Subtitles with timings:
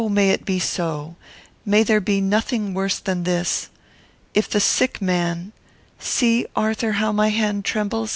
[0.09, 1.15] may it be so!
[1.63, 3.69] May there be nothing worse than this!
[4.33, 5.51] If the sick man
[5.99, 8.09] see, Arthur, how my hand trembles.